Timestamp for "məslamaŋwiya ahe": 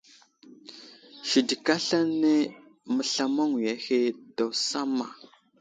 2.95-3.99